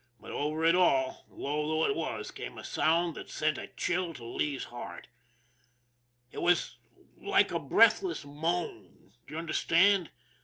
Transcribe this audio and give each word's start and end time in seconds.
But 0.19 0.31
over 0.31 0.65
it 0.65 0.73
all, 0.73 1.27
low 1.29 1.67
though 1.67 1.85
it 1.85 1.95
was, 1.95 2.31
came 2.31 2.57
a 2.57 2.63
sound 2.63 3.13
that 3.13 3.29
sent 3.29 3.59
a 3.59 3.67
chill 3.67 4.15
to 4.15 4.25
Lee's 4.25 4.63
heart. 4.63 5.09
It 6.31 6.41
was 6.41 6.79
like 7.17 7.51
a 7.51 7.59
breathless 7.59 8.25
moan, 8.25 9.11
do 9.27 9.33
you 9.33 9.37
understand? 9.37 10.09